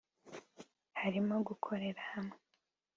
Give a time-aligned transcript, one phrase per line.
[1.01, 2.35] harimo gukorera hamwe